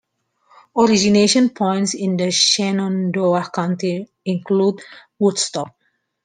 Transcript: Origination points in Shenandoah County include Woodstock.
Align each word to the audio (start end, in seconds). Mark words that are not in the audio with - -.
Origination 0.77 1.49
points 1.51 1.93
in 1.93 2.17
Shenandoah 2.31 3.51
County 3.53 4.07
include 4.25 4.81
Woodstock. 5.19 5.75